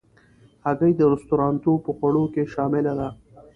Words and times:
هګۍ 0.65 0.93
د 0.97 1.01
رستورانتو 1.11 1.71
په 1.83 1.91
خوړو 1.97 2.23
کې 2.33 2.43
شامل 2.53 2.85
ده. 2.99 3.09